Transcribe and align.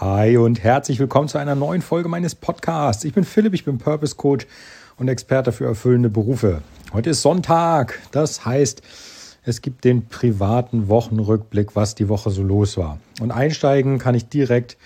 Hi 0.00 0.36
und 0.36 0.62
herzlich 0.62 1.00
willkommen 1.00 1.26
zu 1.26 1.38
einer 1.38 1.56
neuen 1.56 1.82
Folge 1.82 2.08
meines 2.08 2.36
Podcasts. 2.36 3.02
Ich 3.02 3.14
bin 3.14 3.24
Philipp, 3.24 3.52
ich 3.52 3.64
bin 3.64 3.78
Purpose 3.78 4.14
Coach 4.14 4.46
und 4.96 5.08
Experte 5.08 5.50
für 5.50 5.64
erfüllende 5.64 6.08
Berufe. 6.08 6.62
Heute 6.92 7.10
ist 7.10 7.22
Sonntag, 7.22 7.98
das 8.12 8.44
heißt, 8.44 8.80
es 9.42 9.60
gibt 9.60 9.82
den 9.82 10.06
privaten 10.06 10.86
Wochenrückblick, 10.86 11.74
was 11.74 11.96
die 11.96 12.08
Woche 12.08 12.30
so 12.30 12.44
los 12.44 12.76
war. 12.76 12.98
Und 13.20 13.32
einsteigen 13.32 13.98
kann 13.98 14.14
ich 14.14 14.28
direkt 14.28 14.76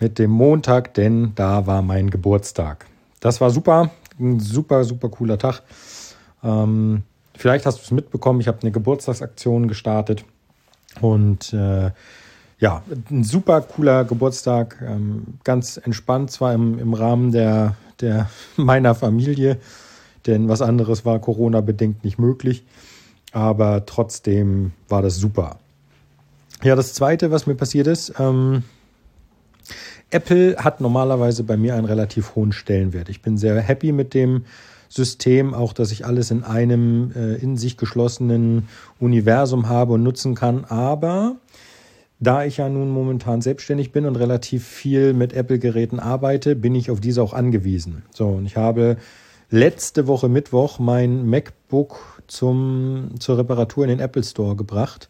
mit 0.00 0.18
dem 0.18 0.30
Montag, 0.30 0.94
denn 0.94 1.32
da 1.34 1.66
war 1.66 1.82
mein 1.82 2.08
Geburtstag. 2.08 2.86
Das 3.20 3.42
war 3.42 3.50
super, 3.50 3.90
ein 4.18 4.40
super, 4.40 4.84
super 4.84 5.10
cooler 5.10 5.36
Tag. 5.36 5.60
Ähm, 6.42 7.02
vielleicht 7.36 7.66
hast 7.66 7.80
du 7.80 7.82
es 7.82 7.90
mitbekommen, 7.90 8.40
ich 8.40 8.48
habe 8.48 8.62
eine 8.62 8.70
Geburtstagsaktion 8.70 9.68
gestartet 9.68 10.24
und 11.02 11.52
äh, 11.52 11.90
ja, 12.58 12.82
ein 13.10 13.24
super 13.24 13.60
cooler 13.62 14.04
Geburtstag, 14.04 14.82
ähm, 14.86 15.38
ganz 15.44 15.76
entspannt, 15.76 16.30
zwar 16.30 16.54
im, 16.54 16.78
im 16.78 16.94
Rahmen 16.94 17.32
der, 17.32 17.76
der 18.00 18.30
meiner 18.56 18.94
Familie, 18.94 19.58
denn 20.26 20.48
was 20.48 20.62
anderes 20.62 21.04
war 21.04 21.18
Corona-bedingt 21.18 22.04
nicht 22.04 22.18
möglich, 22.18 22.64
aber 23.32 23.84
trotzdem 23.86 24.72
war 24.88 25.02
das 25.02 25.16
super. 25.16 25.58
Ja, 26.62 26.76
das 26.76 26.94
Zweite, 26.94 27.30
was 27.30 27.46
mir 27.46 27.56
passiert 27.56 27.86
ist, 27.86 28.14
ähm, 28.18 28.62
Apple 30.10 30.56
hat 30.58 30.80
normalerweise 30.80 31.42
bei 31.42 31.56
mir 31.56 31.74
einen 31.74 31.86
relativ 31.86 32.36
hohen 32.36 32.52
Stellenwert. 32.52 33.08
Ich 33.08 33.20
bin 33.20 33.36
sehr 33.36 33.60
happy 33.60 33.90
mit 33.90 34.14
dem 34.14 34.44
System, 34.88 35.54
auch 35.54 35.72
dass 35.72 35.90
ich 35.90 36.06
alles 36.06 36.30
in 36.30 36.44
einem 36.44 37.10
äh, 37.16 37.34
in 37.34 37.56
sich 37.56 37.76
geschlossenen 37.76 38.68
Universum 39.00 39.68
habe 39.68 39.94
und 39.94 40.04
nutzen 40.04 40.36
kann, 40.36 40.64
aber 40.66 41.34
da 42.20 42.44
ich 42.44 42.58
ja 42.58 42.68
nun 42.68 42.90
momentan 42.90 43.42
selbstständig 43.42 43.92
bin 43.92 44.06
und 44.06 44.16
relativ 44.16 44.66
viel 44.66 45.12
mit 45.12 45.32
Apple-Geräten 45.32 46.00
arbeite, 46.00 46.56
bin 46.56 46.74
ich 46.74 46.90
auf 46.90 47.00
diese 47.00 47.22
auch 47.22 47.32
angewiesen. 47.32 48.04
So, 48.10 48.28
und 48.28 48.46
ich 48.46 48.56
habe 48.56 48.96
letzte 49.50 50.06
Woche 50.06 50.28
Mittwoch 50.28 50.78
mein 50.78 51.26
MacBook 51.28 52.22
zum, 52.26 53.10
zur 53.18 53.38
Reparatur 53.38 53.84
in 53.84 53.90
den 53.90 54.00
Apple 54.00 54.22
Store 54.22 54.56
gebracht 54.56 55.08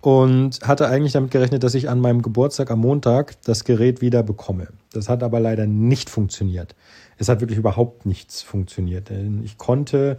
und 0.00 0.60
hatte 0.62 0.88
eigentlich 0.88 1.12
damit 1.12 1.30
gerechnet, 1.30 1.62
dass 1.62 1.74
ich 1.74 1.88
an 1.88 2.00
meinem 2.00 2.22
Geburtstag 2.22 2.70
am 2.72 2.80
Montag 2.80 3.40
das 3.44 3.64
Gerät 3.64 4.00
wieder 4.00 4.24
bekomme. 4.24 4.68
Das 4.92 5.08
hat 5.08 5.22
aber 5.22 5.38
leider 5.38 5.66
nicht 5.66 6.10
funktioniert. 6.10 6.74
Es 7.18 7.28
hat 7.28 7.40
wirklich 7.40 7.58
überhaupt 7.58 8.04
nichts 8.04 8.42
funktioniert. 8.42 9.12
Ich 9.44 9.58
konnte, 9.58 10.16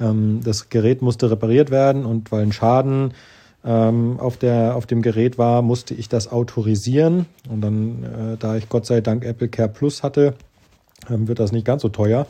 ähm, 0.00 0.40
das 0.42 0.68
Gerät 0.68 1.00
musste 1.00 1.30
repariert 1.30 1.70
werden 1.70 2.04
und 2.04 2.32
weil 2.32 2.42
ein 2.42 2.52
Schaden 2.52 3.14
auf, 3.62 4.38
der, 4.38 4.74
auf 4.74 4.86
dem 4.86 5.02
Gerät 5.02 5.36
war, 5.36 5.60
musste 5.60 5.92
ich 5.94 6.08
das 6.08 6.28
autorisieren. 6.32 7.26
Und 7.48 7.60
dann, 7.60 8.02
äh, 8.04 8.36
da 8.38 8.56
ich 8.56 8.68
Gott 8.68 8.86
sei 8.86 9.02
Dank 9.02 9.24
Apple 9.24 9.48
Care 9.48 9.68
Plus 9.68 10.02
hatte, 10.02 10.34
ähm, 11.10 11.28
wird 11.28 11.38
das 11.38 11.52
nicht 11.52 11.66
ganz 11.66 11.82
so 11.82 11.90
teuer. 11.90 12.26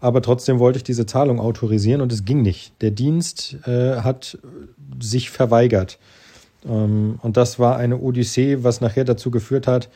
Aber 0.00 0.20
trotzdem 0.20 0.58
wollte 0.58 0.78
ich 0.78 0.84
diese 0.84 1.06
Zahlung 1.06 1.40
autorisieren 1.40 2.00
und 2.00 2.12
es 2.12 2.24
ging 2.24 2.42
nicht. 2.42 2.72
Der 2.82 2.90
Dienst 2.90 3.56
äh, 3.66 4.00
hat 4.00 4.36
sich 5.00 5.30
verweigert. 5.30 5.98
Ähm, 6.68 7.18
und 7.22 7.36
das 7.36 7.58
war 7.58 7.76
eine 7.76 7.98
Odyssee, 7.98 8.64
was 8.64 8.80
nachher 8.80 9.04
dazu 9.04 9.30
geführt 9.30 9.66
hat, 9.66 9.88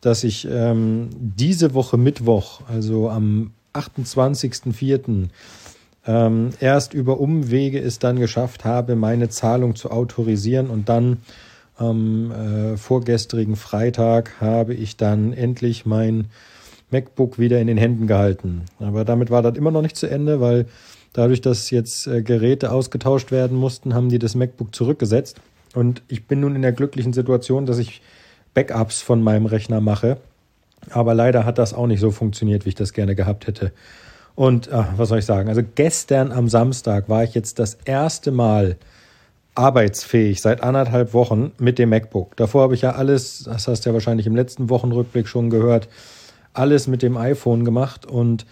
dass 0.00 0.24
ich 0.24 0.46
ähm, 0.50 1.08
diese 1.18 1.72
Woche 1.72 1.96
Mittwoch, 1.96 2.60
also 2.68 3.08
am 3.08 3.52
28.04., 3.72 5.28
ähm, 6.06 6.50
erst 6.60 6.94
über 6.94 7.20
Umwege 7.20 7.80
es 7.80 7.98
dann 7.98 8.18
geschafft 8.18 8.64
habe, 8.64 8.96
meine 8.96 9.28
Zahlung 9.28 9.74
zu 9.74 9.90
autorisieren 9.90 10.68
und 10.68 10.88
dann 10.88 11.18
am 11.76 12.30
äh, 12.30 12.76
vorgestrigen 12.76 13.56
Freitag 13.56 14.40
habe 14.40 14.74
ich 14.74 14.96
dann 14.96 15.32
endlich 15.32 15.84
mein 15.84 16.26
MacBook 16.90 17.38
wieder 17.38 17.60
in 17.60 17.66
den 17.66 17.76
Händen 17.76 18.06
gehalten. 18.06 18.62
Aber 18.78 19.04
damit 19.04 19.30
war 19.30 19.42
das 19.42 19.56
immer 19.56 19.70
noch 19.70 19.82
nicht 19.82 19.96
zu 19.96 20.08
Ende, 20.08 20.40
weil 20.40 20.66
dadurch, 21.12 21.40
dass 21.40 21.70
jetzt 21.70 22.06
äh, 22.06 22.22
Geräte 22.22 22.72
ausgetauscht 22.72 23.30
werden 23.30 23.56
mussten, 23.56 23.94
haben 23.94 24.08
die 24.08 24.18
das 24.18 24.34
MacBook 24.34 24.74
zurückgesetzt. 24.74 25.40
Und 25.74 26.02
ich 26.08 26.26
bin 26.26 26.40
nun 26.40 26.56
in 26.56 26.62
der 26.62 26.72
glücklichen 26.72 27.12
Situation, 27.12 27.66
dass 27.66 27.78
ich 27.78 28.00
Backups 28.54 29.02
von 29.02 29.22
meinem 29.22 29.46
Rechner 29.46 29.80
mache. 29.80 30.16
Aber 30.90 31.14
leider 31.14 31.44
hat 31.44 31.58
das 31.58 31.74
auch 31.74 31.86
nicht 31.86 32.00
so 32.00 32.10
funktioniert, 32.10 32.64
wie 32.64 32.70
ich 32.70 32.74
das 32.74 32.92
gerne 32.92 33.14
gehabt 33.14 33.46
hätte. 33.46 33.72
Und 34.36 34.70
ach, 34.70 34.90
was 34.96 35.08
soll 35.08 35.18
ich 35.18 35.24
sagen? 35.24 35.48
Also 35.48 35.62
gestern 35.74 36.30
am 36.30 36.48
Samstag 36.48 37.08
war 37.08 37.24
ich 37.24 37.34
jetzt 37.34 37.58
das 37.58 37.78
erste 37.86 38.30
Mal 38.30 38.76
arbeitsfähig 39.54 40.42
seit 40.42 40.62
anderthalb 40.62 41.14
Wochen 41.14 41.52
mit 41.58 41.78
dem 41.78 41.88
MacBook. 41.88 42.36
Davor 42.36 42.62
habe 42.62 42.74
ich 42.74 42.82
ja 42.82 42.92
alles, 42.92 43.44
das 43.44 43.66
hast 43.66 43.84
du 43.84 43.90
ja 43.90 43.94
wahrscheinlich 43.94 44.26
im 44.26 44.36
letzten 44.36 44.68
Wochenrückblick 44.68 45.26
schon 45.26 45.48
gehört, 45.48 45.88
alles 46.52 46.86
mit 46.86 47.02
dem 47.02 47.16
iPhone 47.16 47.64
gemacht 47.64 48.04
und 48.04 48.44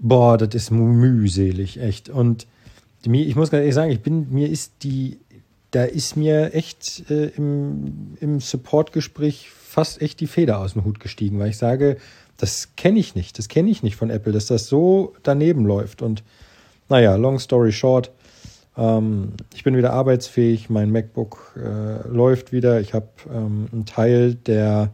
boah, 0.00 0.36
das 0.36 0.54
ist 0.54 0.72
mühselig, 0.72 1.80
echt. 1.80 2.08
Und 2.08 2.48
ich 3.04 3.36
muss 3.36 3.50
ganz 3.50 3.60
ehrlich 3.60 3.74
sagen, 3.74 3.92
ich 3.92 4.00
bin, 4.00 4.32
mir 4.32 4.48
ist 4.48 4.72
die, 4.82 5.18
da 5.70 5.84
ist 5.84 6.16
mir 6.16 6.54
echt 6.54 7.08
äh, 7.08 7.28
im, 7.36 8.16
im 8.20 8.40
Support-Gespräch 8.40 9.50
fast 9.50 10.02
echt 10.02 10.18
die 10.18 10.26
Feder 10.26 10.58
aus 10.58 10.72
dem 10.72 10.84
Hut 10.84 10.98
gestiegen, 10.98 11.38
weil 11.38 11.50
ich 11.50 11.56
sage, 11.58 11.98
das 12.42 12.74
kenne 12.74 12.98
ich 12.98 13.14
nicht. 13.14 13.38
Das 13.38 13.46
kenne 13.46 13.70
ich 13.70 13.84
nicht 13.84 13.94
von 13.94 14.10
Apple, 14.10 14.32
dass 14.32 14.46
das 14.46 14.66
so 14.66 15.14
daneben 15.22 15.64
läuft. 15.64 16.02
Und 16.02 16.24
naja, 16.88 17.14
long 17.14 17.38
story 17.38 17.70
short, 17.70 18.10
ähm, 18.76 19.34
ich 19.54 19.62
bin 19.62 19.76
wieder 19.76 19.92
arbeitsfähig, 19.92 20.68
mein 20.68 20.90
MacBook 20.90 21.56
äh, 21.56 22.08
läuft 22.08 22.50
wieder. 22.50 22.80
Ich 22.80 22.94
habe 22.94 23.06
ähm, 23.32 23.68
einen 23.72 23.86
Teil 23.86 24.34
der 24.34 24.90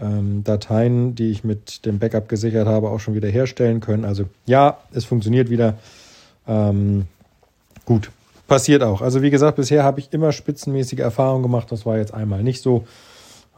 ähm, 0.00 0.42
Dateien, 0.42 1.14
die 1.14 1.30
ich 1.30 1.44
mit 1.44 1.84
dem 1.84 1.98
Backup 1.98 2.30
gesichert 2.30 2.66
habe, 2.66 2.88
auch 2.88 3.00
schon 3.00 3.14
wieder 3.14 3.28
herstellen 3.28 3.80
können. 3.80 4.06
Also 4.06 4.24
ja, 4.46 4.78
es 4.94 5.04
funktioniert 5.04 5.50
wieder. 5.50 5.76
Ähm, 6.48 7.04
gut, 7.84 8.10
passiert 8.46 8.82
auch. 8.82 9.02
Also 9.02 9.20
wie 9.20 9.30
gesagt, 9.30 9.56
bisher 9.56 9.84
habe 9.84 10.00
ich 10.00 10.14
immer 10.14 10.32
spitzenmäßige 10.32 11.00
Erfahrungen 11.00 11.42
gemacht. 11.42 11.70
Das 11.70 11.84
war 11.84 11.98
jetzt 11.98 12.14
einmal 12.14 12.42
nicht 12.42 12.62
so. 12.62 12.86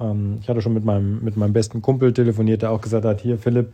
Ähm, 0.00 0.38
ich 0.40 0.48
hatte 0.48 0.62
schon 0.62 0.74
mit 0.74 0.84
meinem, 0.84 1.22
mit 1.22 1.36
meinem 1.36 1.52
besten 1.52 1.82
Kumpel 1.82 2.12
telefoniert, 2.12 2.62
der 2.62 2.70
auch 2.70 2.80
gesagt 2.80 3.04
hat, 3.04 3.20
hier 3.20 3.38
Philipp, 3.38 3.72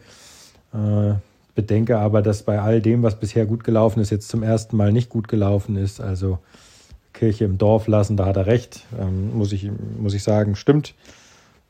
äh, 0.72 1.15
bedenke 1.55 1.99
aber, 1.99 2.22
dass 2.22 2.43
bei 2.43 2.60
all 2.60 2.81
dem, 2.81 3.03
was 3.03 3.19
bisher 3.19 3.44
gut 3.47 3.65
gelaufen 3.65 4.00
ist, 4.00 4.10
jetzt 4.10 4.28
zum 4.28 4.43
ersten 4.43 4.77
Mal 4.77 4.93
nicht 4.93 5.11
gut 5.11 5.28
gelaufen 5.28 5.77
ist. 5.77 6.00
Also 6.00 6.38
Kirche 7.12 7.44
im 7.44 7.59
Dorf 7.59 7.88
lassen, 7.88 8.16
da 8.16 8.27
hat 8.27 8.37
er 8.37 8.47
recht, 8.47 8.87
ähm, 8.99 9.37
muss, 9.37 9.53
ich, 9.53 9.71
muss 9.99 10.15
ich 10.15 10.22
sagen, 10.22 10.56
stimmt. 10.56 10.94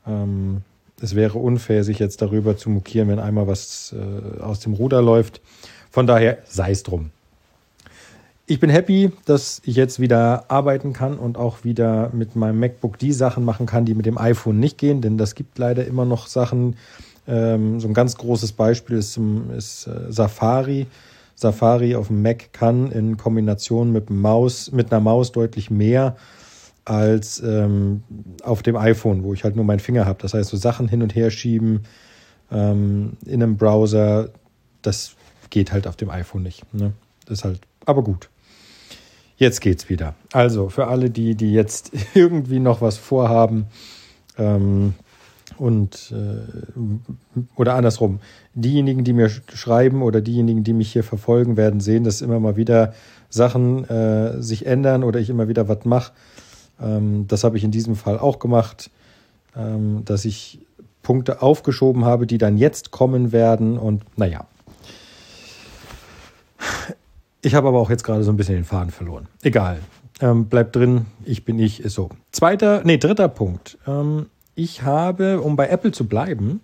Ähm, 0.07 0.61
es 1.01 1.15
wäre 1.15 1.37
unfair, 1.37 1.83
sich 1.83 1.99
jetzt 1.99 2.21
darüber 2.21 2.55
zu 2.55 2.69
mokieren, 2.69 3.09
wenn 3.09 3.19
einmal 3.19 3.47
was 3.47 3.93
äh, 3.93 4.41
aus 4.41 4.61
dem 4.61 4.73
Ruder 4.73 5.01
läuft. 5.01 5.41
Von 5.91 6.07
daher 6.07 6.37
sei 6.45 6.71
es 6.71 6.83
drum 6.83 7.11
ich 8.45 8.59
bin 8.59 8.69
happy, 8.69 9.11
dass 9.25 9.61
ich 9.65 9.75
jetzt 9.75 9.99
wieder 9.99 10.51
arbeiten 10.51 10.91
kann 10.93 11.17
und 11.17 11.37
auch 11.37 11.63
wieder 11.63 12.09
mit 12.13 12.35
meinem 12.35 12.59
MacBook 12.59 12.97
die 12.97 13.13
Sachen 13.13 13.45
machen 13.45 13.65
kann, 13.65 13.85
die 13.85 13.93
mit 13.93 14.05
dem 14.05 14.17
iPhone 14.17 14.59
nicht 14.59 14.77
gehen, 14.77 15.01
denn 15.01 15.17
das 15.17 15.35
gibt 15.35 15.57
leider 15.57 15.85
immer 15.85 16.05
noch 16.05 16.27
Sachen. 16.27 16.75
Ähm, 17.25 17.79
so 17.79 17.87
ein 17.87 17.93
ganz 17.93 18.17
großes 18.17 18.51
Beispiel 18.51 18.97
ist, 18.97 19.17
ist 19.57 19.87
äh, 19.87 20.11
Safari. 20.11 20.87
Safari 21.35 21.95
auf 21.95 22.07
dem 22.07 22.21
Mac 22.21 22.51
kann 22.51 22.91
in 22.91 23.17
Kombination 23.17 23.91
mit, 23.91 24.09
Maus, 24.09 24.71
mit 24.71 24.91
einer 24.91 25.01
Maus 25.01 25.31
deutlich 25.31 25.71
mehr 25.71 26.17
als 26.85 27.41
ähm, 27.41 28.03
auf 28.43 28.61
dem 28.61 28.75
iPhone, 28.75 29.23
wo 29.23 29.33
ich 29.33 29.45
halt 29.45 29.55
nur 29.55 29.63
meinen 29.63 29.79
Finger 29.79 30.05
habe. 30.05 30.21
Das 30.21 30.33
heißt, 30.33 30.49
so 30.49 30.57
Sachen 30.57 30.89
hin 30.89 31.01
und 31.01 31.15
her 31.15 31.31
schieben 31.31 31.83
ähm, 32.51 33.13
in 33.25 33.41
einem 33.41 33.55
Browser, 33.55 34.29
das 34.81 35.15
geht 35.49 35.71
halt 35.71 35.87
auf 35.87 35.95
dem 35.95 36.09
iPhone 36.09 36.43
nicht. 36.43 36.71
Ne? 36.73 36.91
Das 37.25 37.39
ist 37.39 37.45
halt, 37.45 37.61
aber 37.85 38.03
gut. 38.03 38.29
Jetzt 39.37 39.61
geht's 39.61 39.89
wieder. 39.89 40.15
Also 40.31 40.69
für 40.69 40.87
alle, 40.87 41.09
die, 41.09 41.35
die 41.35 41.53
jetzt 41.53 41.91
irgendwie 42.13 42.59
noch 42.59 42.81
was 42.81 42.97
vorhaben 42.97 43.65
ähm, 44.37 44.93
und 45.57 46.13
äh, 46.15 46.79
oder 47.55 47.75
andersrum, 47.75 48.19
diejenigen, 48.53 49.03
die 49.03 49.13
mir 49.13 49.29
schreiben 49.29 50.01
oder 50.01 50.21
diejenigen, 50.21 50.63
die 50.63 50.73
mich 50.73 50.91
hier 50.91 51.03
verfolgen, 51.03 51.57
werden 51.57 51.79
sehen, 51.79 52.03
dass 52.03 52.21
immer 52.21 52.39
mal 52.39 52.55
wieder 52.55 52.93
Sachen 53.29 53.87
äh, 53.89 54.41
sich 54.41 54.65
ändern 54.65 55.03
oder 55.03 55.19
ich 55.19 55.29
immer 55.29 55.47
wieder 55.47 55.67
was 55.67 55.85
mache. 55.85 56.13
Ähm, 56.81 57.25
das 57.27 57.43
habe 57.43 57.57
ich 57.57 57.63
in 57.63 57.71
diesem 57.71 57.95
Fall 57.95 58.19
auch 58.19 58.39
gemacht, 58.39 58.91
ähm, 59.55 60.03
dass 60.05 60.25
ich 60.25 60.59
Punkte 61.01 61.41
aufgeschoben 61.41 62.05
habe, 62.05 62.27
die 62.27 62.37
dann 62.37 62.57
jetzt 62.57 62.91
kommen 62.91 63.31
werden 63.31 63.77
und 63.77 64.03
naja. 64.17 64.47
Ich 67.45 67.55
habe 67.55 67.67
aber 67.67 67.79
auch 67.79 67.89
jetzt 67.89 68.05
gerade 68.05 68.23
so 68.23 68.31
ein 68.31 68.37
bisschen 68.37 68.55
den 68.55 68.63
Faden 68.63 68.89
verloren. 68.89 69.27
Egal. 69.41 69.79
Ähm, 70.21 70.45
bleibt 70.45 70.77
drin, 70.77 71.07
ich 71.25 71.43
bin 71.43 71.59
ich, 71.59 71.81
ist 71.81 71.93
so. 71.93 72.09
Zweiter, 72.31 72.81
nee, 72.85 72.97
dritter 72.97 73.27
Punkt. 73.27 73.77
Ähm, 73.85 74.27
ich 74.55 74.83
habe, 74.83 75.41
um 75.41 75.57
bei 75.57 75.67
Apple 75.67 75.91
zu 75.91 76.07
bleiben, 76.07 76.61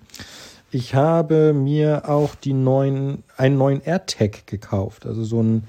ich 0.72 0.96
habe 0.96 1.52
mir 1.52 2.08
auch 2.08 2.34
die 2.34 2.54
neuen, 2.54 3.24
einen 3.36 3.58
neuen 3.58 3.82
AirTag 3.82 4.48
gekauft. 4.48 5.06
Also 5.06 5.26
so 5.26 5.44
ein, 5.44 5.64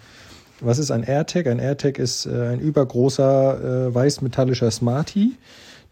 was 0.61 0.79
ist 0.79 0.93
ein 0.93 1.03
AirTag? 1.03 1.49
Ein 1.49 1.59
AirTag 1.59 1.99
ist 1.99 2.27
äh, 2.27 2.53
ein 2.53 2.61
übergroßer 2.61 3.89
äh, 3.89 3.95
weiß-metallischer 3.95 4.71
Smartie, 4.71 5.37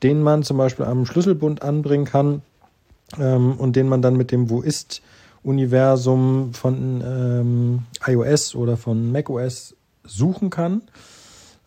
den 0.05 0.23
man 0.23 0.45
zum 0.45 0.59
Beispiel 0.59 0.85
am 0.85 1.07
Schlüsselbund 1.07 1.63
anbringen 1.63 2.05
kann 2.05 2.43
ähm, 3.19 3.55
und 3.59 3.75
den 3.75 3.89
man 3.89 4.01
dann 4.01 4.17
mit 4.17 4.31
dem 4.31 4.49
Wo 4.49 4.61
ist 4.61 5.03
Universum 5.49 6.53
von 6.53 7.03
ähm, 7.05 7.79
iOS 8.07 8.55
oder 8.55 8.77
von 8.77 9.11
macOS 9.11 9.75
suchen 10.05 10.51
kann. 10.51 10.83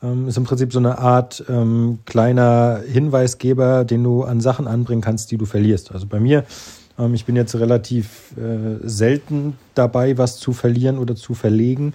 Ähm, 0.04 0.28
ist 0.28 0.38
im 0.38 0.44
Prinzip 0.44 0.72
so 0.72 0.80
eine 0.80 1.00
Art 1.00 1.44
ähm, 1.50 2.00
kleiner 2.06 2.82
Hinweisgeber, 2.88 3.84
den 3.84 4.04
du 4.04 4.24
an 4.24 4.40
Sachen 4.40 4.68
anbringen 4.68 5.02
kannst, 5.02 5.32
die 5.32 5.38
du 5.38 5.46
verlierst. 5.46 5.92
Also 5.92 6.06
bei 6.08 6.20
mir, 6.20 6.46
ähm, 6.98 7.14
ich 7.14 7.26
bin 7.26 7.36
jetzt 7.36 7.56
relativ 7.56 8.36
äh, 8.38 8.78
selten 8.88 9.58
dabei, 9.76 10.18
was 10.18 10.38
zu 10.38 10.54
verlieren 10.54 10.98
oder 10.98 11.16
zu 11.16 11.34
verlegen. 11.34 11.94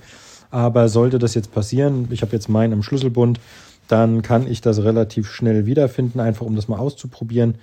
Aber 0.50 0.88
sollte 0.88 1.19
das 1.19 1.35
jetzt 1.35 1.53
passieren, 1.53 2.09
ich 2.11 2.23
habe 2.23 2.33
jetzt 2.33 2.49
meinen 2.49 2.73
im 2.73 2.83
Schlüsselbund, 2.83 3.41
dann 3.88 4.23
kann 4.23 4.47
ich 4.49 4.61
das 4.61 4.83
relativ 4.83 5.29
schnell 5.29 5.67
wiederfinden, 5.67 6.21
einfach 6.21 6.47
um 6.47 6.56
das 6.56 6.69
mal 6.69 6.79
auszuprobieren. 6.79 7.56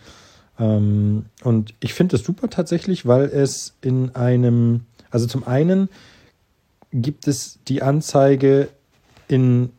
Ähm, 0.59 1.25
und 1.43 1.73
ich 1.79 1.93
finde 1.93 2.15
es 2.15 2.23
super 2.23 2.49
tatsächlich, 2.49 3.05
weil 3.05 3.25
es 3.25 3.73
in 3.81 4.15
einem, 4.15 4.81
also 5.11 5.27
zum 5.27 5.47
einen 5.47 5.89
gibt 6.91 7.27
es 7.27 7.59
die 7.67 7.81
Anzeige 7.81 8.69
in 9.27 9.71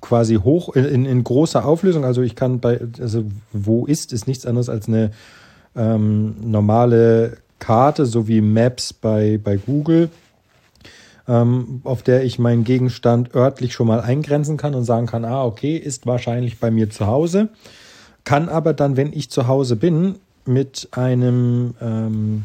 quasi 0.00 0.36
hoch, 0.36 0.74
in, 0.76 1.06
in 1.06 1.24
großer 1.24 1.64
Auflösung. 1.64 2.04
Also 2.04 2.22
ich 2.22 2.36
kann 2.36 2.60
bei, 2.60 2.80
also 3.00 3.24
wo 3.52 3.86
ist, 3.86 4.12
ist 4.12 4.26
nichts 4.26 4.46
anderes 4.46 4.68
als 4.68 4.86
eine 4.86 5.10
ähm, 5.74 6.36
normale 6.42 7.38
Karte, 7.58 8.04
so 8.06 8.28
wie 8.28 8.40
Maps 8.40 8.92
bei, 8.92 9.40
bei 9.42 9.56
Google, 9.56 10.10
ähm, 11.26 11.80
auf 11.84 12.02
der 12.02 12.24
ich 12.24 12.38
meinen 12.38 12.64
Gegenstand 12.64 13.34
örtlich 13.34 13.72
schon 13.72 13.86
mal 13.86 14.00
eingrenzen 14.00 14.56
kann 14.58 14.74
und 14.74 14.84
sagen 14.84 15.06
kann, 15.06 15.24
ah, 15.24 15.44
okay, 15.44 15.76
ist 15.76 16.06
wahrscheinlich 16.06 16.60
bei 16.60 16.70
mir 16.70 16.90
zu 16.90 17.06
Hause. 17.06 17.48
Kann 18.24 18.48
aber 18.48 18.72
dann, 18.72 18.96
wenn 18.96 19.12
ich 19.12 19.30
zu 19.30 19.46
Hause 19.46 19.76
bin, 19.76 20.16
mit 20.46 20.88
einem, 20.92 21.74
ähm, 21.80 22.44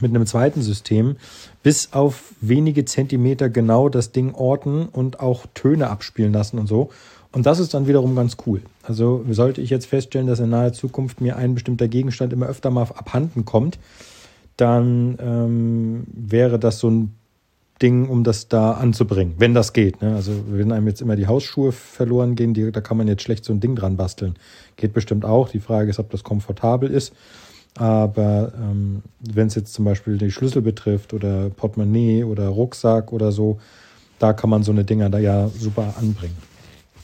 mit 0.00 0.10
einem 0.10 0.26
zweiten 0.26 0.62
System 0.62 1.16
bis 1.62 1.92
auf 1.92 2.32
wenige 2.40 2.84
Zentimeter 2.84 3.48
genau 3.48 3.88
das 3.88 4.12
Ding 4.12 4.34
orten 4.34 4.86
und 4.86 5.20
auch 5.20 5.46
Töne 5.54 5.90
abspielen 5.90 6.32
lassen 6.32 6.58
und 6.58 6.66
so. 6.66 6.90
Und 7.32 7.46
das 7.46 7.60
ist 7.60 7.74
dann 7.74 7.86
wiederum 7.86 8.16
ganz 8.16 8.36
cool. 8.46 8.62
Also 8.82 9.24
sollte 9.30 9.60
ich 9.60 9.70
jetzt 9.70 9.86
feststellen, 9.86 10.26
dass 10.26 10.40
in 10.40 10.50
naher 10.50 10.72
Zukunft 10.72 11.20
mir 11.20 11.36
ein 11.36 11.54
bestimmter 11.54 11.86
Gegenstand 11.86 12.32
immer 12.32 12.46
öfter 12.46 12.70
mal 12.70 12.82
abhanden 12.82 13.44
kommt, 13.44 13.78
dann 14.56 15.16
ähm, 15.20 16.06
wäre 16.12 16.58
das 16.58 16.80
so 16.80 16.90
ein 16.90 17.14
Ding, 17.82 18.08
um 18.08 18.24
das 18.24 18.48
da 18.48 18.72
anzubringen, 18.72 19.34
wenn 19.38 19.54
das 19.54 19.72
geht. 19.72 20.02
Ne? 20.02 20.14
Also 20.14 20.32
wenn 20.48 20.72
einem 20.72 20.86
jetzt 20.86 21.00
immer 21.00 21.16
die 21.16 21.26
Hausschuhe 21.26 21.72
verloren 21.72 22.34
gehen, 22.34 22.52
die, 22.52 22.70
da 22.70 22.80
kann 22.80 22.96
man 22.96 23.08
jetzt 23.08 23.22
schlecht 23.22 23.44
so 23.44 23.52
ein 23.52 23.60
Ding 23.60 23.74
dran 23.74 23.96
basteln. 23.96 24.36
Geht 24.76 24.92
bestimmt 24.92 25.24
auch. 25.24 25.48
Die 25.48 25.60
Frage 25.60 25.90
ist, 25.90 25.98
ob 25.98 26.10
das 26.10 26.22
komfortabel 26.22 26.90
ist. 26.90 27.14
Aber 27.76 28.52
ähm, 28.56 29.02
wenn 29.20 29.46
es 29.46 29.54
jetzt 29.54 29.72
zum 29.72 29.84
Beispiel 29.84 30.18
die 30.18 30.30
Schlüssel 30.30 30.60
betrifft 30.60 31.14
oder 31.14 31.50
Portemonnaie 31.50 32.24
oder 32.24 32.48
Rucksack 32.48 33.12
oder 33.12 33.32
so, 33.32 33.58
da 34.18 34.32
kann 34.32 34.50
man 34.50 34.62
so 34.62 34.72
eine 34.72 34.84
Dinger 34.84 35.08
da 35.08 35.18
ja 35.18 35.48
super 35.48 35.94
anbringen. 35.98 36.36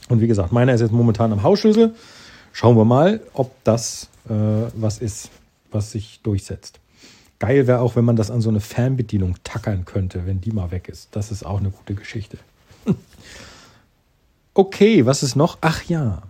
Und 0.08 0.20
wie 0.20 0.26
gesagt, 0.26 0.52
meiner 0.52 0.74
ist 0.74 0.80
jetzt 0.80 0.92
momentan 0.92 1.32
am 1.32 1.42
Hausschlüssel. 1.42 1.94
Schauen 2.52 2.76
wir 2.76 2.84
mal, 2.84 3.20
ob 3.32 3.52
das 3.64 4.08
äh, 4.28 4.32
was 4.74 4.98
ist, 4.98 5.30
was 5.70 5.92
sich 5.92 6.20
durchsetzt. 6.22 6.80
Geil 7.38 7.66
wäre 7.66 7.80
auch, 7.80 7.96
wenn 7.96 8.04
man 8.04 8.16
das 8.16 8.30
an 8.30 8.40
so 8.40 8.48
eine 8.48 8.60
Fernbedienung 8.60 9.36
tackern 9.44 9.84
könnte, 9.84 10.26
wenn 10.26 10.40
die 10.40 10.52
mal 10.52 10.70
weg 10.70 10.88
ist. 10.88 11.08
Das 11.12 11.30
ist 11.30 11.44
auch 11.44 11.58
eine 11.58 11.70
gute 11.70 11.94
Geschichte. 11.94 12.38
okay, 14.54 15.04
was 15.04 15.22
ist 15.22 15.36
noch? 15.36 15.58
Ach 15.60 15.82
ja. 15.84 16.22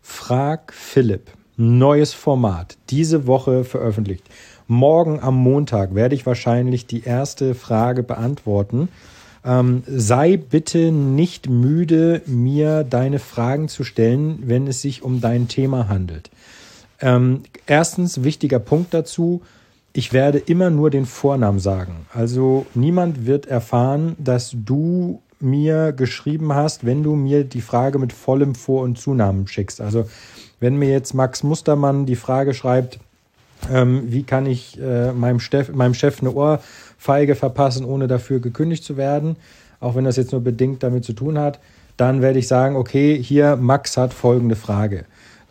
Frag 0.00 0.72
Philipp. 0.72 1.30
Neues 1.56 2.12
Format. 2.12 2.76
Diese 2.90 3.26
Woche 3.26 3.64
veröffentlicht. 3.64 4.24
Morgen 4.66 5.20
am 5.20 5.36
Montag 5.36 5.94
werde 5.94 6.14
ich 6.14 6.26
wahrscheinlich 6.26 6.86
die 6.86 7.04
erste 7.04 7.54
Frage 7.54 8.02
beantworten. 8.02 8.88
Ähm, 9.44 9.82
sei 9.86 10.36
bitte 10.36 10.90
nicht 10.90 11.48
müde, 11.48 12.22
mir 12.26 12.82
deine 12.82 13.18
Fragen 13.18 13.68
zu 13.68 13.84
stellen, 13.84 14.38
wenn 14.46 14.66
es 14.66 14.80
sich 14.80 15.02
um 15.02 15.20
dein 15.20 15.48
Thema 15.48 15.88
handelt. 15.88 16.30
Ähm, 17.00 17.42
erstens, 17.66 18.24
wichtiger 18.24 18.58
Punkt 18.58 18.94
dazu, 18.94 19.42
ich 19.96 20.12
werde 20.12 20.38
immer 20.38 20.70
nur 20.70 20.90
den 20.90 21.06
Vornamen 21.06 21.60
sagen. 21.60 22.06
Also 22.12 22.66
niemand 22.74 23.26
wird 23.26 23.46
erfahren, 23.46 24.16
dass 24.18 24.50
du 24.52 25.22
mir 25.38 25.92
geschrieben 25.92 26.52
hast, 26.52 26.84
wenn 26.84 27.04
du 27.04 27.14
mir 27.14 27.44
die 27.44 27.60
Frage 27.60 28.00
mit 28.00 28.12
vollem 28.12 28.56
Vor- 28.56 28.82
und 28.82 28.98
Zunamen 28.98 29.46
schickst. 29.46 29.80
Also 29.80 30.08
wenn 30.58 30.76
mir 30.76 30.88
jetzt 30.88 31.14
Max 31.14 31.44
Mustermann 31.44 32.06
die 32.06 32.16
Frage 32.16 32.54
schreibt, 32.54 32.98
ähm, 33.72 34.02
wie 34.06 34.24
kann 34.24 34.46
ich 34.46 34.80
äh, 34.80 35.12
meinem, 35.12 35.38
Chef, 35.38 35.72
meinem 35.72 35.94
Chef 35.94 36.20
eine 36.20 36.32
Ohrfeige 36.32 37.36
verpassen, 37.36 37.84
ohne 37.84 38.08
dafür 38.08 38.40
gekündigt 38.40 38.82
zu 38.82 38.96
werden, 38.96 39.36
auch 39.78 39.94
wenn 39.94 40.04
das 40.04 40.16
jetzt 40.16 40.32
nur 40.32 40.40
bedingt 40.40 40.82
damit 40.82 41.04
zu 41.04 41.12
tun 41.12 41.38
hat, 41.38 41.60
dann 41.96 42.20
werde 42.20 42.40
ich 42.40 42.48
sagen, 42.48 42.74
okay, 42.74 43.22
hier 43.22 43.54
Max 43.54 43.96
hat 43.96 44.12
folgende 44.12 44.56
Frage. 44.56 45.04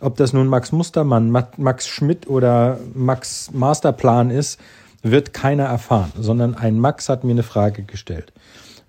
Ob 0.04 0.16
das 0.16 0.34
nun 0.34 0.48
Max 0.48 0.70
Mustermann, 0.70 1.30
Max 1.30 1.88
Schmidt 1.88 2.28
oder 2.28 2.78
Max 2.92 3.50
Masterplan 3.54 4.28
ist, 4.28 4.60
wird 5.02 5.32
keiner 5.32 5.64
erfahren, 5.64 6.12
sondern 6.20 6.54
ein 6.54 6.78
Max 6.78 7.08
hat 7.08 7.24
mir 7.24 7.30
eine 7.30 7.42
Frage 7.42 7.84
gestellt. 7.84 8.30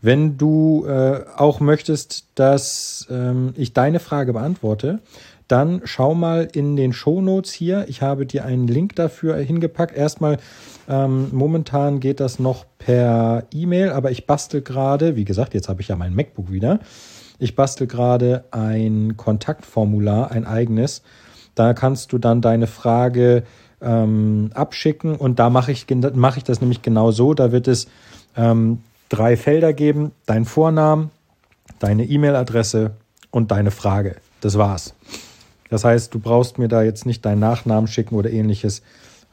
Wenn 0.01 0.37
du 0.37 0.85
äh, 0.85 1.21
auch 1.37 1.61
möchtest, 1.61 2.25
dass 2.35 3.07
ähm, 3.09 3.53
ich 3.55 3.71
deine 3.71 4.01
Frage 4.01 4.33
beantworte, 4.33 4.99
dann 5.47 5.79
schau 5.85 6.15
mal 6.15 6.49
in 6.51 6.75
den 6.75 6.91
Show 6.91 7.21
Notes 7.21 7.53
hier. 7.53 7.85
Ich 7.87 8.01
habe 8.01 8.25
dir 8.25 8.43
einen 8.43 8.67
Link 8.67 8.97
dafür 8.97 9.37
hingepackt. 9.37 9.95
Erstmal, 9.95 10.37
ähm, 10.89 11.29
momentan 11.31 12.01
geht 12.01 12.19
das 12.19 12.39
noch 12.39 12.65
per 12.77 13.45
E-Mail, 13.53 13.91
aber 13.91 14.11
ich 14.11 14.27
bastel 14.27 14.61
gerade, 14.61 15.15
wie 15.15 15.23
gesagt, 15.23 15.53
jetzt 15.53 15.69
habe 15.69 15.81
ich 15.81 15.87
ja 15.87 15.95
mein 15.95 16.13
MacBook 16.13 16.51
wieder. 16.51 16.81
Ich 17.39 17.55
bastel 17.55 17.87
gerade 17.87 18.45
ein 18.51 19.17
Kontaktformular, 19.17 20.31
ein 20.31 20.45
eigenes. 20.45 21.01
Da 21.53 21.73
kannst 21.73 22.11
du 22.13 22.17
dann 22.17 22.41
deine 22.41 22.67
Frage 22.67 23.43
ähm, 23.81 24.51
abschicken 24.53 25.15
und 25.15 25.39
da 25.39 25.49
mache 25.49 25.71
ich, 25.71 25.85
mach 26.13 26.37
ich 26.37 26.43
das 26.43 26.61
nämlich 26.61 26.81
genau 26.81 27.11
so. 27.11 27.33
Da 27.33 27.51
wird 27.51 27.67
es 27.67 27.87
ähm, 28.35 28.79
drei 29.09 29.37
Felder 29.37 29.73
geben, 29.73 30.11
dein 30.25 30.45
Vornamen, 30.45 31.11
deine 31.79 32.05
E-Mail-Adresse 32.05 32.91
und 33.31 33.51
deine 33.51 33.71
Frage. 33.71 34.15
Das 34.41 34.57
war's. 34.57 34.93
Das 35.69 35.83
heißt, 35.83 36.13
du 36.13 36.19
brauchst 36.19 36.57
mir 36.57 36.67
da 36.67 36.83
jetzt 36.83 37.05
nicht 37.05 37.25
deinen 37.25 37.39
Nachnamen 37.39 37.87
schicken 37.87 38.15
oder 38.15 38.29
ähnliches. 38.29 38.81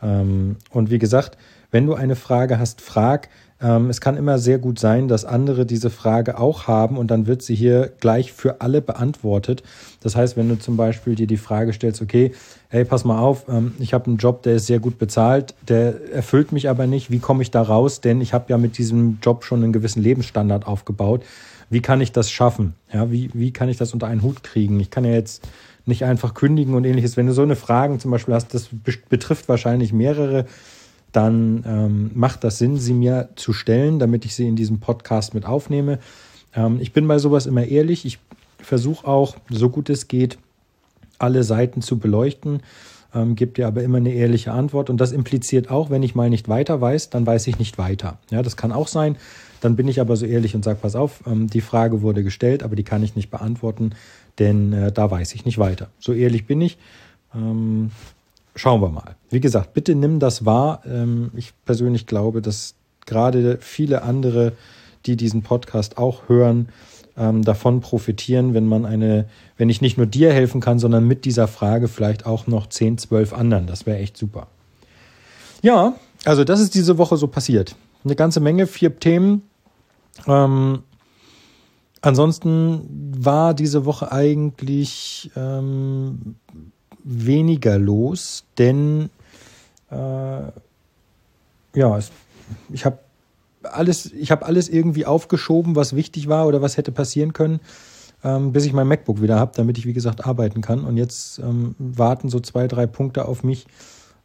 Ähm, 0.03 0.57
und 0.71 0.91
wie 0.91 0.99
gesagt, 0.99 1.37
wenn 1.71 1.87
du 1.87 1.95
eine 1.95 2.17
Frage 2.17 2.59
hast, 2.59 2.81
frag. 2.81 3.29
Ähm, 3.63 3.89
es 3.91 4.01
kann 4.01 4.17
immer 4.17 4.39
sehr 4.39 4.59
gut 4.59 4.79
sein, 4.79 5.09
dass 5.09 5.25
andere 5.25 5.65
diese 5.65 5.89
Frage 5.89 6.39
auch 6.39 6.67
haben 6.67 6.99
und 6.99 7.11
dann 7.11 7.27
wird 7.27 7.43
sie 7.43 7.55
hier 7.55 7.93
gleich 8.01 8.33
für 8.33 8.61
alle 8.61 8.83
beantwortet. 8.83 9.63
Das 10.03 10.17
heißt, 10.17 10.37
wenn 10.37 10.49
du 10.49 10.59
zum 10.59 10.77
Beispiel 10.77 11.15
dir 11.15 11.29
die 11.29 11.37
Frage 11.37 11.73
stellst, 11.73 12.03
okay, 12.03 12.33
hey, 12.69 12.85
pass 12.85 13.05
mal 13.05 13.19
auf, 13.19 13.47
ähm, 13.49 13.75
ich 13.79 13.95
habe 13.95 14.07
einen 14.07 14.17
Job, 14.17 14.43
der 14.43 14.57
ist 14.57 14.67
sehr 14.67 14.81
gut 14.81 14.99
bezahlt, 14.99 15.55
der 15.69 16.13
erfüllt 16.13 16.51
mich 16.51 16.69
aber 16.69 16.87
nicht. 16.87 17.11
Wie 17.11 17.21
komme 17.21 17.43
ich 17.43 17.51
da 17.51 17.63
raus? 17.63 18.01
Denn 18.01 18.21
ich 18.21 18.35
habe 18.35 18.47
ja 18.49 18.59
mit 18.59 18.79
diesem 18.79 19.19
Job 19.23 19.45
schon 19.45 19.63
einen 19.63 19.73
gewissen 19.73 20.03
Lebensstandard 20.03 20.67
aufgebaut. 20.67 21.23
Wie 21.71 21.81
kann 21.81 22.01
ich 22.01 22.13
das 22.13 22.31
schaffen? 22.31 22.75
Ja, 22.93 23.11
wie, 23.11 23.31
wie 23.33 23.53
kann 23.53 23.69
ich 23.69 23.77
das 23.77 23.95
unter 23.95 24.07
einen 24.07 24.23
Hut 24.23 24.43
kriegen? 24.43 24.81
Ich 24.81 24.91
kann 24.91 25.05
ja 25.05 25.13
jetzt 25.13 25.47
nicht 25.87 26.05
einfach 26.05 26.35
kündigen 26.35 26.75
und 26.75 26.85
ähnliches. 26.85 27.17
Wenn 27.17 27.27
du 27.27 27.33
so 27.33 27.43
eine 27.43 27.57
Frage 27.57 27.97
zum 27.99 28.11
Beispiel 28.11 28.35
hast, 28.35 28.55
das 28.55 28.69
betrifft 29.09 29.49
wahrscheinlich 29.49 29.93
mehrere 29.93 30.47
dann 31.13 31.65
ähm, 31.67 32.11
macht 32.15 32.43
das 32.43 32.59
Sinn, 32.59 32.79
sie 32.79 32.95
mir 32.95 33.29
zu 33.37 33.53
stellen, 33.53 33.99
damit 33.99 34.25
ich 34.25 34.35
sie 34.35 34.49
in 34.49 34.57
diesem 34.57 34.81
Podcast 34.81 35.35
mit 35.35 35.45
aufnehme. 35.45 35.99
Ähm, 36.55 36.79
ich 36.81 36.93
bin 36.93 37.07
bei 37.07 37.19
sowas 37.19 37.47
immer 37.47 37.65
ehrlich. 37.65 38.05
Ich 38.05 38.19
versuche 38.59 39.07
auch, 39.07 39.37
so 39.51 39.69
gut 39.69 39.91
es 39.91 40.09
geht, 40.09 40.39
alle 41.19 41.45
Seiten 41.45 41.83
zu 41.83 41.99
beleuchten, 41.99 42.63
ähm, 43.15 43.37
gebe 43.37 43.53
dir 43.53 43.67
aber 43.67 43.83
immer 43.83 43.99
eine 43.99 44.13
ehrliche 44.13 44.53
Antwort. 44.53 44.91
Und 44.91 45.01
das 45.01 45.13
impliziert 45.13 45.71
auch, 45.71 45.91
wenn 45.91 46.03
ich 46.03 46.15
mal 46.15 46.31
nicht 46.31 46.49
weiter 46.49 46.81
weiß, 46.81 47.11
dann 47.11 47.27
weiß 47.27 47.47
ich 47.47 47.59
nicht 47.59 47.79
weiter. 47.79 48.19
Ja, 48.31 48.43
das 48.43 48.57
kann 48.57 48.73
auch 48.73 48.89
sein. 48.89 49.17
Dann 49.61 49.77
bin 49.77 49.87
ich 49.87 50.01
aber 50.01 50.17
so 50.17 50.27
ehrlich 50.27 50.55
und 50.55 50.65
sage, 50.65 50.79
pass 50.81 50.97
auf, 50.97 51.23
ähm, 51.27 51.49
die 51.49 51.61
Frage 51.61 52.03
wurde 52.03 52.25
gestellt, 52.25 52.63
aber 52.63 52.75
die 52.75 52.83
kann 52.85 53.03
ich 53.03 53.15
nicht 53.15 53.31
beantworten, 53.31 53.91
denn 54.39 54.73
äh, 54.73 54.93
da 54.93 55.11
weiß 55.11 55.35
ich 55.35 55.45
nicht 55.45 55.59
weiter. 55.59 55.89
So 56.01 56.13
ehrlich 56.13 56.47
bin 56.47 56.61
ich. 56.61 56.79
Ähm, 57.35 57.91
schauen 58.55 58.81
wir 58.81 58.89
mal. 58.89 59.17
Wie 59.31 59.41
gesagt, 59.41 59.75
bitte 59.75 59.95
nimm 59.95 60.19
das 60.19 60.45
wahr. 60.45 60.83
Ähm, 60.87 61.31
ich 61.37 61.53
persönlich 61.65 62.07
glaube, 62.07 62.43
dass 62.43 62.75
gerade 63.07 63.59
viele 63.61 64.03
andere, 64.03 64.53
die 65.07 65.17
diesen 65.17 65.43
Podcast 65.43 65.99
auch 65.99 66.29
hören, 66.29 66.69
ähm, 67.17 67.43
davon 67.43 67.81
profitieren, 67.81 68.55
wenn 68.55 68.67
man 68.67 68.87
eine, 68.87 69.27
wenn 69.57 69.69
ich 69.69 69.81
nicht 69.81 69.97
nur 69.97 70.07
dir 70.07 70.33
helfen 70.33 70.61
kann, 70.61 70.79
sondern 70.79 71.07
mit 71.07 71.25
dieser 71.25 71.49
Frage 71.49 71.89
vielleicht 71.89 72.27
auch 72.27 72.47
noch 72.47 72.69
10, 72.69 72.99
12 72.99 73.33
anderen. 73.33 73.67
Das 73.67 73.87
wäre 73.87 73.99
echt 73.99 74.17
super. 74.17 74.47
Ja, 75.63 75.95
also 76.25 76.45
das 76.45 76.61
ist 76.61 76.75
diese 76.75 76.99
Woche 76.99 77.17
so 77.17 77.27
passiert. 77.27 77.77
Eine 78.05 78.17
ganze 78.17 78.41
Menge, 78.41 78.67
vier 78.67 78.99
Themen. 78.99 79.43
Ähm, 80.27 80.83
ansonsten 82.01 83.13
war 83.17 83.55
diese 83.55 83.85
Woche 83.85 84.11
eigentlich 84.11 85.31
ähm, 85.37 86.37
weniger 87.05 87.79
los, 87.79 88.45
denn 88.59 89.11
äh, 89.91 89.97
ja, 91.75 91.97
es, 91.97 92.11
ich 92.71 92.85
habe 92.85 92.99
alles, 93.63 94.13
ich 94.13 94.31
habe 94.31 94.47
alles 94.47 94.69
irgendwie 94.69 95.07
aufgeschoben, 95.07 95.77
was 95.77 95.95
wichtig 95.95 96.29
war 96.29 96.47
oder 96.47 96.63
was 96.63 96.77
hätte 96.77 96.93
passieren 96.93 97.33
können, 97.33 97.61
ähm, 98.25 98.53
bis 98.53 98.65
ich 98.65 98.73
mein 98.73 98.89
MacBook 98.89 99.23
wieder 99.23 99.39
habe, 99.39 99.53
damit 99.55 99.79
ich 99.79 99.87
wie 99.87 99.93
gesagt 99.93 100.27
arbeiten 100.27 100.61
kann. 100.61 100.85
Und 100.85 100.97
jetzt 100.97 101.39
ähm, 101.39 101.75
warten 101.79 102.29
so 102.29 102.41
zwei, 102.41 102.67
drei 102.69 102.87
Punkte 102.87 103.27
auf 103.27 103.45
mich. 103.45 103.67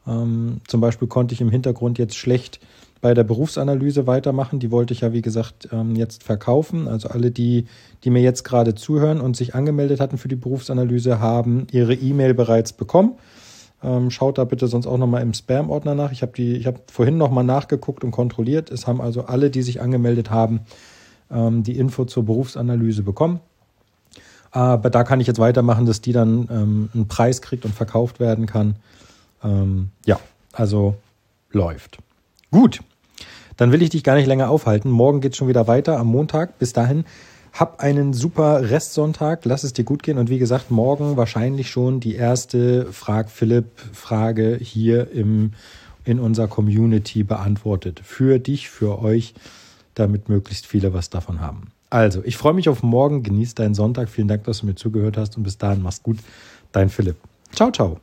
Ähm, 0.06 0.62
zum 0.68 0.82
Beispiel 0.82 1.08
konnte 1.08 1.34
ich 1.34 1.42
im 1.42 1.52
Hintergrund 1.52 1.98
jetzt 1.98 2.16
schlecht 2.16 2.60
bei 3.02 3.14
der 3.14 3.24
Berufsanalyse 3.24 4.08
weitermachen. 4.08 4.60
Die 4.60 4.72
wollte 4.72 4.94
ich 4.94 5.02
ja, 5.02 5.14
wie 5.14 5.22
gesagt, 5.22 5.70
ähm, 5.72 5.96
jetzt 5.96 6.24
verkaufen. 6.24 6.88
Also 6.88 7.10
alle, 7.10 7.32
die, 7.32 7.66
die 8.04 8.10
mir 8.10 8.22
jetzt 8.22 8.44
gerade 8.44 8.76
zuhören 8.76 9.22
und 9.22 9.36
sich 9.36 9.56
angemeldet 9.56 10.00
hatten 10.00 10.18
für 10.18 10.28
die 10.28 10.36
Berufsanalyse, 10.36 11.20
haben 11.20 11.68
ihre 11.72 11.94
E-Mail 11.94 12.34
bereits 12.34 12.74
bekommen. 12.74 13.14
Ähm, 13.84 14.10
schaut 14.10 14.38
da 14.40 14.44
bitte 14.44 14.68
sonst 14.68 14.88
auch 14.88 14.98
nochmal 14.98 15.22
im 15.22 15.34
Spam-Ordner 15.34 15.94
nach. 15.94 16.12
Ich 16.12 16.22
habe 16.22 16.32
die, 16.36 16.68
vorhin 16.92 17.18
nochmal 17.18 17.44
nachgeguckt 17.44 18.04
und 18.04 18.12
kontrolliert. 18.12 18.72
Es 18.72 18.88
haben 18.88 19.02
also 19.02 19.26
alle, 19.26 19.52
die 19.52 19.62
sich 19.62 19.82
angemeldet 19.82 20.32
haben, 20.32 20.62
ähm, 21.30 21.64
die 21.64 21.78
Info 21.78 22.06
zur 22.06 22.26
Berufsanalyse 22.26 23.04
bekommen. 23.04 23.40
Aber 24.50 24.90
da 24.90 25.04
kann 25.04 25.20
ich 25.20 25.28
jetzt 25.28 25.40
weitermachen, 25.40 25.86
dass 25.86 26.02
die 26.02 26.14
dann 26.14 26.50
einen 26.50 27.08
Preis 27.10 27.42
kriegt 27.42 27.66
und 27.66 27.76
verkauft 27.76 28.20
werden 28.20 28.46
kann. 28.46 28.78
Ja, 30.06 30.20
also 30.54 30.96
läuft. 31.52 32.00
Gut, 32.58 32.80
dann 33.56 33.72
will 33.72 33.84
ich 33.84 33.92
dich 33.92 34.04
gar 34.04 34.16
nicht 34.16 34.26
länger 34.26 34.50
aufhalten. 34.50 34.90
Morgen 34.90 35.22
geht 35.22 35.34
es 35.34 35.38
schon 35.38 35.48
wieder 35.48 35.68
weiter 35.68 36.00
am 36.00 36.08
Montag. 36.08 36.58
Bis 36.58 36.74
dahin, 36.74 37.06
hab 37.54 37.82
einen 37.82 38.14
super 38.14 38.72
Restsonntag. 38.72 39.46
Lass 39.46 39.64
es 39.64 39.74
dir 39.74 39.84
gut 39.84 40.02
gehen. 40.02 40.18
Und 40.18 40.32
wie 40.32 40.40
gesagt, 40.40 40.72
morgen 40.72 41.18
wahrscheinlich 41.18 41.70
schon 41.70 42.00
die 42.00 42.16
erste 42.16 42.92
Frag 42.92 43.30
Philipp 43.30 43.66
Frage 43.94 44.58
hier 44.60 45.12
im, 45.12 45.52
in 46.04 46.20
unserer 46.20 46.48
Community 46.48 47.22
beantwortet. 47.22 48.02
Für 48.04 48.40
dich, 48.40 48.70
für 48.70 49.04
euch, 49.04 49.36
damit 49.94 50.28
möglichst 50.28 50.66
viele 50.66 50.96
was 50.96 51.12
davon 51.12 51.42
haben. 51.42 51.68
Also, 51.92 52.24
ich 52.26 52.38
freue 52.38 52.56
mich 52.56 52.70
auf 52.70 52.82
morgen. 52.82 53.22
Genieß 53.22 53.54
deinen 53.54 53.76
Sonntag. 53.76 54.10
Vielen 54.10 54.30
Dank, 54.30 54.46
dass 54.46 54.62
du 54.62 54.66
mir 54.66 54.74
zugehört 54.74 55.16
hast. 55.16 55.38
Und 55.38 55.44
bis 55.44 55.60
dahin, 55.60 55.84
mach's 55.84 56.02
gut. 56.02 56.18
Dein 56.72 56.90
Philipp. 56.90 57.18
Ciao, 57.52 57.70
ciao. 57.70 58.00